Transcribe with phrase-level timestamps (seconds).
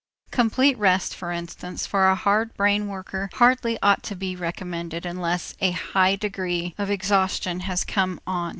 [0.31, 5.53] Complete rest, for instance, for a hard brain worker hardly ought to be recommended unless
[5.61, 8.49] a high degree of exhaustion has come on.